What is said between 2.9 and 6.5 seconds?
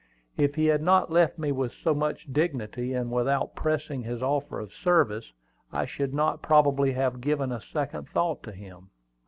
and without pressing his offer of service, I should not